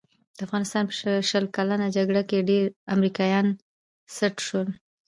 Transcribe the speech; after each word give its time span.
د 0.37 0.39
افغانستان 0.47 0.83
په 0.89 0.93
شل 1.29 1.45
کلنه 1.55 1.87
جګړه 1.97 2.21
کې 2.29 2.47
ډېر 2.49 2.65
امریکایان 2.95 3.47
سټ 4.15 4.35
شول. 4.47 4.67